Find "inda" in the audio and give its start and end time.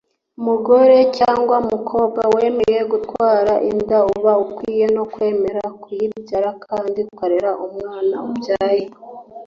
3.69-3.99